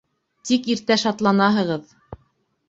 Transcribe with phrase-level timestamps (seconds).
[0.49, 1.93] Тик иртә шатланаһығыҙ!